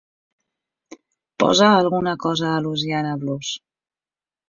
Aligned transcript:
Posa 1.45 1.69
alguna 1.73 2.15
cosa 2.25 2.51
de 2.51 2.59
Louisiana 2.67 3.15
Blues. 3.23 3.57